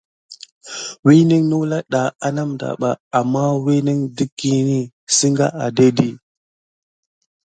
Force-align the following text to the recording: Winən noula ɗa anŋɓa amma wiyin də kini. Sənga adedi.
Winən 1.05 1.43
noula 1.49 1.77
ɗa 1.91 2.01
anŋɓa 2.27 2.69
amma 3.19 3.41
wiyin 3.63 4.01
də 4.15 4.23
kini. 4.39 4.79
Sənga 5.17 5.47
adedi. 5.65 6.09